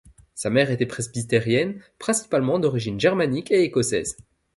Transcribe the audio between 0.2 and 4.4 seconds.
Sa mère était presbytérienne, principalement d'origine germanique et écossaise.